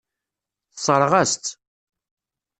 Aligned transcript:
Tessṛeɣ-as-tt. 0.73 1.45